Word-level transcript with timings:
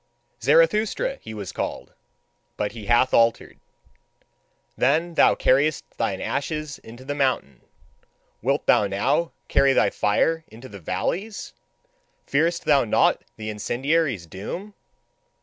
Zarathustra 0.41 1.19
he 1.21 1.31
was 1.35 1.51
called; 1.51 1.93
but 2.57 2.71
he 2.71 2.87
hath 2.87 3.13
altered. 3.13 3.59
Then 4.75 5.13
thou 5.13 5.35
carriedst 5.35 5.83
thine 5.97 6.19
ashes 6.19 6.79
into 6.79 7.05
the 7.05 7.13
mountains: 7.13 7.61
wilt 8.41 8.65
thou 8.65 8.87
now 8.87 9.31
carry 9.47 9.73
thy 9.73 9.91
fire 9.91 10.43
into 10.47 10.67
the 10.67 10.79
valleys? 10.79 11.53
Fearest 12.25 12.65
thou 12.65 12.83
not 12.83 13.21
the 13.35 13.51
incendiary's 13.51 14.25
doom? 14.25 14.73